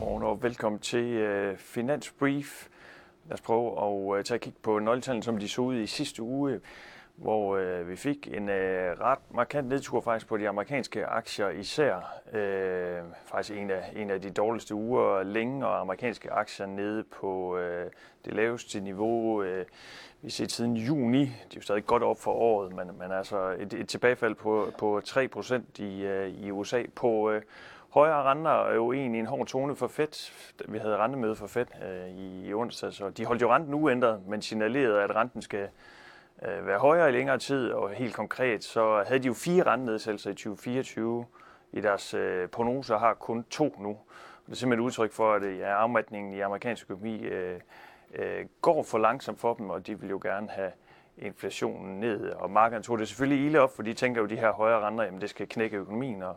og 0.00 0.42
velkommen 0.42 0.78
til 0.78 1.04
øh, 1.04 1.56
Finans 1.58 2.10
Brief. 2.10 2.68
Lad 3.26 3.34
os 3.34 3.40
prøve 3.40 3.84
at 4.12 4.18
øh, 4.18 4.24
tage 4.24 4.36
et 4.36 4.42
kig 4.42 4.54
på 4.62 4.78
nøgletallene, 4.78 5.22
som 5.22 5.38
de 5.38 5.48
så 5.48 5.62
ud 5.62 5.74
i 5.74 5.86
sidste 5.86 6.22
uge, 6.22 6.60
hvor 7.18 7.56
øh, 7.56 7.88
vi 7.88 7.96
fik 7.96 8.28
en 8.34 8.48
øh, 8.48 9.00
ret 9.00 9.18
markant 9.30 9.68
nedtur 9.68 10.00
faktisk 10.00 10.28
på 10.28 10.36
de 10.36 10.48
amerikanske 10.48 11.06
aktier 11.06 11.48
især. 11.48 12.20
Øh, 12.32 13.02
faktisk 13.26 13.58
en 13.58 13.70
af, 13.70 13.92
en 13.96 14.10
af 14.10 14.20
de 14.20 14.30
dårligste 14.30 14.74
uger 14.74 15.22
længe, 15.22 15.66
og 15.66 15.80
amerikanske 15.80 16.32
aktier 16.32 16.66
nede 16.66 17.04
på 17.04 17.58
øh, 17.58 17.90
det 18.24 18.34
laveste 18.34 18.80
niveau. 18.80 19.42
øh, 19.42 19.66
vi 20.22 20.30
ser 20.30 20.48
siden 20.48 20.76
juni. 20.76 21.24
De 21.24 21.26
er 21.26 21.56
jo 21.56 21.62
stadig 21.62 21.86
godt 21.86 22.02
op 22.02 22.20
for 22.20 22.32
året, 22.32 22.72
men, 22.72 22.90
men 22.98 23.12
altså 23.12 23.56
et, 23.58 23.72
et 23.72 23.88
tilbagefald 23.88 24.34
på, 24.34 24.72
på 24.78 25.00
3% 25.04 25.82
i, 25.82 26.02
øh, 26.02 26.28
i 26.28 26.50
USA 26.50 26.82
på 26.94 27.30
Øh, 27.30 27.42
Højere 27.88 28.22
renter 28.22 28.50
er 28.50 28.74
jo 28.74 28.92
egentlig 28.92 29.20
en 29.20 29.26
hård 29.26 29.46
tone 29.46 29.76
for 29.76 29.86
Fed. 29.86 30.32
Vi 30.68 30.78
havde 30.78 30.96
rentemøde 30.96 31.36
for 31.36 31.46
Fed 31.46 31.66
øh, 31.84 32.18
i 32.18 32.54
onsdag, 32.54 32.92
så 32.92 33.10
de 33.10 33.24
holdt 33.24 33.42
jo 33.42 33.54
renten 33.54 33.74
uændret, 33.74 34.26
men 34.26 34.42
signalerede, 34.42 35.02
at 35.02 35.16
renten 35.16 35.42
skal 35.42 35.68
øh, 36.42 36.66
være 36.66 36.78
højere 36.78 37.08
i 37.08 37.12
længere 37.12 37.38
tid, 37.38 37.70
og 37.70 37.90
helt 37.90 38.14
konkret, 38.14 38.64
så 38.64 39.04
havde 39.06 39.22
de 39.22 39.26
jo 39.26 39.34
fire 39.34 39.62
rentenedsættelser 39.62 40.30
i 40.30 40.34
2024. 40.34 41.26
I 41.72 41.80
deres 41.80 42.14
øh, 42.14 42.48
prognoser 42.48 42.98
har 42.98 43.14
kun 43.14 43.44
to 43.50 43.76
nu. 43.80 43.98
Det 44.46 44.52
er 44.52 44.56
simpelthen 44.56 44.84
et 44.84 44.86
udtryk 44.86 45.12
for, 45.12 45.34
at 45.34 45.58
ja, 45.58 45.66
afmatningen 45.66 46.32
i 46.32 46.40
amerikansk 46.40 46.90
økonomi 46.90 47.20
øh, 47.20 47.60
øh, 48.14 48.46
går 48.60 48.82
for 48.82 48.98
langsomt 48.98 49.40
for 49.40 49.54
dem, 49.54 49.70
og 49.70 49.86
de 49.86 50.00
vil 50.00 50.10
jo 50.10 50.20
gerne 50.22 50.48
have 50.50 50.72
inflationen 51.18 52.00
ned. 52.00 52.30
Og 52.30 52.50
markedet 52.50 52.84
tog 52.84 52.98
det 52.98 53.08
selvfølgelig 53.08 53.46
ilde 53.46 53.58
op, 53.58 53.76
for 53.76 53.82
de 53.82 53.94
tænker 53.94 54.20
jo, 54.20 54.24
at 54.24 54.30
de 54.30 54.36
her 54.36 54.52
højere 54.52 54.80
renter, 54.80 55.04
jamen 55.04 55.20
det 55.20 55.30
skal 55.30 55.48
knække 55.48 55.76
økonomien, 55.76 56.22
og 56.22 56.36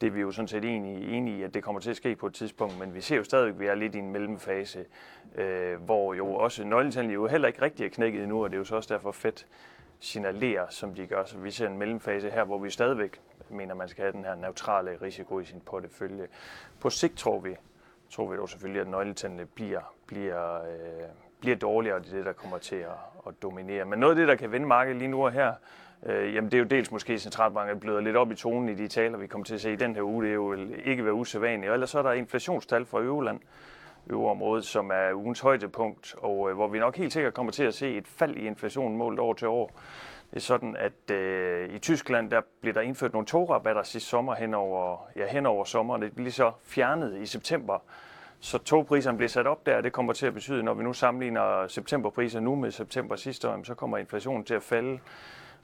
det 0.00 0.06
er 0.06 0.10
vi 0.10 0.20
jo 0.20 0.30
sådan 0.30 0.48
set 0.48 0.64
enige, 0.64 1.08
enige 1.16 1.38
i, 1.38 1.42
at 1.42 1.54
det 1.54 1.62
kommer 1.62 1.80
til 1.80 1.90
at 1.90 1.96
ske 1.96 2.16
på 2.16 2.26
et 2.26 2.34
tidspunkt, 2.34 2.78
men 2.78 2.94
vi 2.94 3.00
ser 3.00 3.16
jo 3.16 3.24
stadigvæk, 3.24 3.54
at 3.54 3.60
vi 3.60 3.66
er 3.66 3.74
lidt 3.74 3.94
i 3.94 3.98
en 3.98 4.12
mellemfase, 4.12 4.84
øh, 5.34 5.82
hvor 5.82 6.14
jo 6.14 6.34
også 6.34 6.64
nøgletallene 6.64 7.14
jo 7.14 7.26
heller 7.26 7.48
ikke 7.48 7.62
rigtig 7.62 7.86
er 7.86 7.90
knækket 7.90 8.22
endnu, 8.22 8.44
og 8.44 8.50
det 8.50 8.56
er 8.56 8.58
jo 8.58 8.64
så 8.64 8.76
også 8.76 8.94
derfor 8.94 9.12
fedt 9.12 9.46
signalerer, 10.00 10.66
som 10.70 10.94
de 10.94 11.06
gør. 11.06 11.24
Så 11.24 11.38
vi 11.38 11.50
ser 11.50 11.66
en 11.66 11.78
mellemfase 11.78 12.30
her, 12.30 12.44
hvor 12.44 12.58
vi 12.58 12.70
stadigvæk 12.70 13.20
mener, 13.50 13.74
man 13.74 13.88
skal 13.88 14.02
have 14.02 14.12
den 14.12 14.24
her 14.24 14.34
neutrale 14.34 14.98
risiko 15.02 15.40
i 15.40 15.44
sin 15.44 15.60
portefølje. 15.60 16.26
På 16.80 16.90
sigt 16.90 17.16
tror 17.16 17.40
vi, 17.40 17.56
tror 18.10 18.30
vi 18.30 18.36
dog 18.36 18.48
selvfølgelig, 18.48 18.80
at 18.80 18.88
nøgletallene 18.88 19.46
bliver, 19.46 19.94
bliver, 20.06 20.62
øh, 20.62 21.08
bliver 21.40 21.56
dårligere, 21.56 21.96
og 21.96 22.04
det 22.04 22.12
er 22.12 22.16
det, 22.16 22.26
der 22.26 22.32
kommer 22.32 22.58
til 22.58 22.76
at, 22.76 22.98
at 23.26 23.42
dominere. 23.42 23.84
Men 23.84 23.98
noget 23.98 24.12
af 24.12 24.16
det, 24.16 24.28
der 24.28 24.34
kan 24.34 24.52
vende 24.52 24.66
markedet 24.66 24.98
lige 24.98 25.08
nu 25.08 25.24
og 25.24 25.32
her, 25.32 25.52
Øh, 26.06 26.34
jamen 26.34 26.50
det 26.50 26.54
er 26.54 26.58
jo 26.58 26.64
dels 26.64 26.90
måske 26.90 27.18
centralbanken 27.18 27.80
bløder 27.80 28.00
lidt 28.00 28.16
op 28.16 28.32
i 28.32 28.34
tonen 28.34 28.68
i 28.68 28.74
de 28.74 28.88
taler, 28.88 29.18
vi 29.18 29.26
kommer 29.26 29.44
til 29.44 29.54
at 29.54 29.60
se 29.60 29.72
i 29.72 29.76
den 29.76 29.94
her 29.94 30.02
uge. 30.02 30.22
Det 30.22 30.30
er 30.30 30.34
jo 30.34 30.56
ikke 30.84 31.04
være 31.04 31.14
usædvanligt. 31.14 31.70
Og 31.70 31.74
ellers 31.74 31.90
så 31.90 31.98
er 31.98 32.02
der 32.02 32.12
inflationstal 32.12 32.84
fra 32.84 33.00
Øverland, 33.00 33.40
øverområdet, 34.06 34.64
som 34.64 34.90
er 34.90 35.14
ugens 35.14 35.40
højdepunkt, 35.40 36.14
og 36.18 36.50
øh, 36.50 36.56
hvor 36.56 36.68
vi 36.68 36.78
nok 36.78 36.96
helt 36.96 37.12
sikkert 37.12 37.34
kommer 37.34 37.52
til 37.52 37.64
at 37.64 37.74
se 37.74 37.96
et 37.96 38.08
fald 38.08 38.36
i 38.36 38.46
inflationen 38.46 38.98
målt 38.98 39.20
år 39.20 39.32
til 39.32 39.48
år. 39.48 39.72
Det 40.30 40.36
er 40.36 40.40
sådan, 40.40 40.76
at 40.76 41.10
øh, 41.10 41.74
i 41.74 41.78
Tyskland, 41.78 42.30
der 42.30 42.40
blev 42.60 42.74
der 42.74 42.80
indført 42.80 43.12
nogle 43.12 43.26
tograbatter 43.26 43.82
sidste 43.82 44.08
sommer 44.08 44.34
hen 44.34 44.54
over, 44.54 45.08
ja, 45.16 45.26
hen 45.26 45.46
over 45.46 45.64
sommeren. 45.64 46.02
Det 46.02 46.14
blev 46.14 46.30
så 46.30 46.52
fjernet 46.64 47.16
i 47.16 47.26
september. 47.26 47.78
Så 48.40 48.58
togpriserne 48.58 49.16
bliver 49.16 49.28
sat 49.28 49.46
op 49.46 49.66
der, 49.66 49.80
det 49.80 49.92
kommer 49.92 50.12
til 50.12 50.26
at 50.26 50.34
betyde, 50.34 50.62
når 50.62 50.74
vi 50.74 50.82
nu 50.82 50.92
sammenligner 50.92 51.66
septemberpriser 51.66 52.40
nu 52.40 52.54
med 52.54 52.70
september 52.70 53.16
sidste 53.16 53.48
år, 53.48 53.60
så 53.64 53.74
kommer 53.74 53.98
inflationen 53.98 54.44
til 54.44 54.54
at 54.54 54.62
falde 54.62 54.98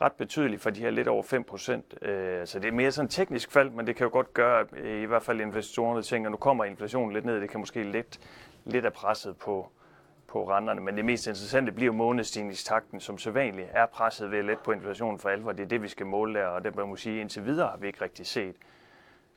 ret 0.00 0.12
betydeligt 0.12 0.62
for 0.62 0.70
de 0.70 0.80
her 0.80 0.90
lidt 0.90 1.08
over 1.08 1.22
5 1.22 1.44
procent. 1.44 1.94
Øh, 2.02 2.46
så 2.46 2.58
det 2.58 2.68
er 2.68 2.72
mere 2.72 2.92
sådan 2.92 3.06
et 3.06 3.10
teknisk 3.10 3.52
fald, 3.52 3.70
men 3.70 3.86
det 3.86 3.96
kan 3.96 4.04
jo 4.04 4.12
godt 4.12 4.34
gøre, 4.34 4.60
at 4.60 4.84
i 4.84 5.04
hvert 5.04 5.22
fald 5.22 5.40
investorerne 5.40 6.02
tænker, 6.02 6.28
at 6.28 6.30
nu 6.30 6.36
kommer 6.36 6.64
inflationen 6.64 7.12
lidt 7.12 7.24
ned, 7.24 7.40
det 7.40 7.50
kan 7.50 7.60
måske 7.60 7.82
lidt, 7.82 8.20
lidt 8.64 8.84
af 8.84 8.92
presset 8.92 9.36
på, 9.36 9.68
på 10.28 10.50
renterne. 10.50 10.80
Men 10.80 10.96
det 10.96 11.04
mest 11.04 11.26
interessante 11.26 11.72
bliver 11.72 11.92
månedstigningstakten, 11.92 13.00
som 13.00 13.18
sædvanligt 13.18 13.68
er 13.72 13.86
presset 13.86 14.30
ved 14.30 14.42
let 14.42 14.58
på 14.58 14.72
inflationen 14.72 15.18
for 15.18 15.28
alvor. 15.28 15.52
Det 15.52 15.62
er 15.62 15.68
det, 15.68 15.82
vi 15.82 15.88
skal 15.88 16.06
måle 16.06 16.34
der, 16.40 16.46
og 16.46 16.64
det 16.64 16.76
man 16.76 16.96
sige, 16.96 17.20
indtil 17.20 17.44
videre 17.44 17.68
har 17.68 17.76
vi 17.76 17.86
ikke 17.86 18.04
rigtig 18.04 18.26
set 18.26 18.56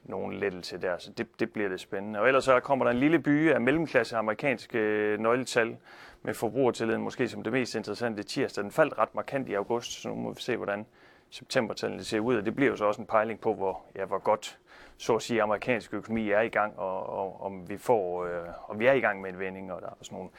nogen 0.04 0.34
lettelse 0.34 0.78
der, 0.78 0.98
så 0.98 1.12
det, 1.12 1.40
det 1.40 1.54
bliver 1.54 1.70
det 1.70 1.80
spændende. 1.80 2.20
Og 2.20 2.28
ellers 2.28 2.44
så 2.44 2.60
kommer 2.60 2.86
der 2.86 2.92
en 2.92 3.00
lille 3.00 3.20
by 3.20 3.52
af 3.52 3.62
mellemklasse 3.62 4.18
amerikanske 4.18 4.80
øh, 4.80 5.20
nøgletal 5.20 5.78
med 6.22 6.34
forbrugertilliden 6.34 7.02
måske 7.02 7.28
som 7.28 7.44
det 7.44 7.54
mest 7.54 7.76
interessante 7.76 8.24
tirsdag. 8.24 8.64
Den 8.64 8.72
faldt 8.72 8.98
ret 8.98 9.16
markant 9.16 9.50
i 9.50 9.54
august, 9.54 10.02
så 10.02 10.10
nu 10.10 10.16
må 10.16 10.34
vi 10.34 10.42
se, 10.42 10.58
hvordan 10.58 10.86
septembertallene 11.30 12.04
ser 12.04 12.20
ud, 12.20 12.36
og 12.36 12.46
det 12.46 12.56
bliver 12.56 12.72
jo 12.72 12.76
så 12.76 12.86
også 12.86 13.02
en 13.02 13.08
pejling 13.08 13.40
på, 13.40 13.54
hvor, 13.54 13.82
ja, 13.96 14.06
hvor 14.06 14.20
godt 14.20 14.60
så 14.98 15.16
at 15.16 15.22
sige, 15.22 15.42
amerikansk 15.42 15.94
økonomi 15.94 16.30
er 16.30 16.42
i 16.42 16.50
gang, 16.50 16.80
og, 16.80 17.10
og 17.10 17.42
om 17.42 17.70
vi 17.70 17.78
får, 17.78 18.26
øh, 18.26 18.48
om 18.68 18.80
vi 18.80 18.86
er 18.86 18.94
i 18.94 19.00
gang 19.00 19.22
med 19.22 19.30
en 19.30 19.40
vending, 19.40 19.74
og 19.74 19.82
der 19.82 19.88
er 19.88 19.94
også 20.00 20.14
nogle 20.14 20.30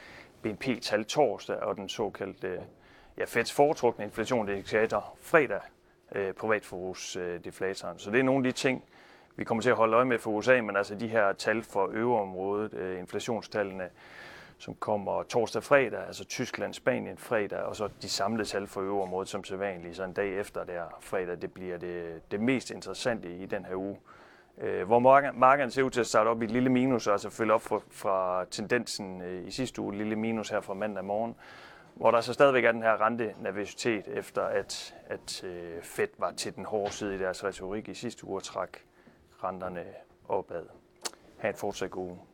BNP-tal 0.41 1.05
torsdag, 1.05 1.55
og 1.55 1.75
den 1.75 1.89
såkaldte 1.89 2.47
øh, 2.47 2.59
ja, 3.17 3.23
Feds 3.25 3.53
foretrukne 3.53 4.05
inflationsindikator 4.05 5.15
fredag, 5.21 5.61
øh, 6.15 6.33
privatforbrugsdeflatoren. 6.33 7.99
Så 7.99 8.11
det 8.11 8.19
er 8.19 8.23
nogle 8.23 8.47
af 8.47 8.53
de 8.53 8.59
ting, 8.59 8.83
vi 9.35 9.43
kommer 9.43 9.61
til 9.61 9.69
at 9.69 9.75
holde 9.75 9.95
øje 9.95 10.05
med 10.05 10.19
for 10.19 10.31
USA, 10.31 10.61
men 10.61 10.75
altså 10.75 10.95
de 10.95 11.07
her 11.07 11.33
tal 11.33 11.63
for 11.63 11.89
øveområdet, 11.93 12.73
øh, 12.73 12.99
inflationstallene, 12.99 13.89
som 14.57 14.75
kommer 14.75 15.23
torsdag 15.23 15.59
og 15.59 15.63
fredag, 15.63 16.07
altså 16.07 16.25
Tyskland, 16.25 16.73
Spanien 16.73 17.17
fredag, 17.17 17.59
og 17.59 17.75
så 17.75 17.89
de 18.01 18.09
samlede 18.09 18.45
tal 18.45 18.67
for 18.67 18.81
øveområdet 18.81 19.29
som 19.29 19.43
sædvanligt, 19.43 19.95
så 19.95 20.03
en 20.03 20.13
dag 20.13 20.39
efter 20.39 20.63
der 20.63 20.83
fredag, 20.99 21.41
det 21.41 21.53
bliver 21.53 21.77
det, 21.77 22.21
det 22.31 22.39
mest 22.39 22.71
interessante 22.71 23.35
i 23.35 23.45
den 23.45 23.65
her 23.65 23.75
uge. 23.75 23.97
Øh, 24.57 24.85
hvor 24.87 24.99
markederne 25.33 25.71
ser 25.71 25.83
ud 25.83 25.89
til 25.89 25.99
at 25.99 26.07
starte 26.07 26.27
op 26.27 26.41
i 26.41 26.45
et 26.45 26.51
lille 26.51 26.69
minus, 26.69 27.07
og 27.07 27.13
altså 27.13 27.29
følge 27.29 27.53
op 27.53 27.61
fra, 27.61 27.79
fra 27.91 28.45
tendensen 28.51 29.21
øh, 29.21 29.47
i 29.47 29.51
sidste 29.51 29.81
uge, 29.81 29.93
et 29.93 29.97
lille 29.97 30.15
minus 30.15 30.49
her 30.49 30.61
fra 30.61 30.73
mandag 30.73 31.05
morgen, 31.05 31.35
hvor 31.95 32.11
der 32.11 32.21
så 32.21 32.33
stadigvæk 32.33 32.65
er 32.65 32.71
den 32.71 32.81
her 32.81 33.01
rentenervøsitet, 33.01 34.07
efter 34.07 34.41
at, 34.41 34.95
at 35.07 35.43
øh, 35.43 35.83
Fed 35.83 36.07
var 36.17 36.31
til 36.31 36.55
den 36.55 36.65
hårde 36.65 36.91
side 36.91 37.15
i 37.15 37.17
deres 37.17 37.43
retorik 37.43 37.89
i 37.89 37.93
sidste 37.93 38.27
uge 38.27 38.37
og 38.37 38.43
trak 38.43 38.77
renterne 39.43 39.85
opad. 40.27 40.65
Ha' 41.37 41.47
en 41.47 41.55
fortsat 41.55 41.91
god 41.91 42.03
uge. 42.03 42.32